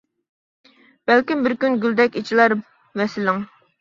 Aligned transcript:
بەلكىم 1.11 1.45
بىر 1.47 1.55
كۈن 1.65 1.77
گۈلدەك 1.85 2.19
ئېچىلار 2.23 2.57
ۋەسلىڭ. 3.03 3.45